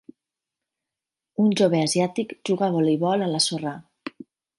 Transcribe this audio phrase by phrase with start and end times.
[1.43, 3.75] Un jove asiàtic juga a voleibol a la sorra.